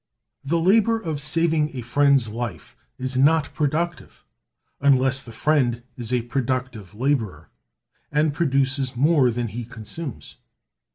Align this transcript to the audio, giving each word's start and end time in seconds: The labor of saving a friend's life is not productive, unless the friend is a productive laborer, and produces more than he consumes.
The 0.43 0.57
labor 0.59 0.99
of 0.99 1.21
saving 1.21 1.75
a 1.75 1.81
friend's 1.83 2.27
life 2.27 2.75
is 2.97 3.15
not 3.17 3.53
productive, 3.53 4.25
unless 4.79 5.21
the 5.21 5.31
friend 5.31 5.83
is 5.95 6.11
a 6.11 6.23
productive 6.23 6.95
laborer, 6.95 7.51
and 8.11 8.33
produces 8.33 8.95
more 8.95 9.29
than 9.29 9.49
he 9.49 9.63
consumes. 9.63 10.37